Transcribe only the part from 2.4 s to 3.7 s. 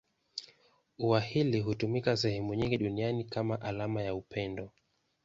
nyingi duniani kama